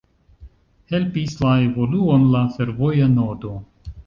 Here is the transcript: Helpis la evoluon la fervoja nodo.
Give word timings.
Helpis 0.93 1.35
la 1.43 1.51
evoluon 1.67 2.27
la 2.37 2.43
fervoja 2.57 3.13
nodo. 3.17 3.55